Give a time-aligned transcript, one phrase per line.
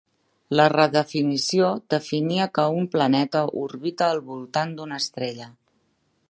[0.59, 5.53] La redefinició definia que un planeta orbita al voltant d'una estrella.